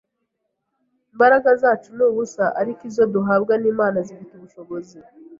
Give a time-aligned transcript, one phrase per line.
[1.11, 4.97] Imbaraga zacu ni ubusa, ariko izo duhabwa n’Imana zifite ubushobozi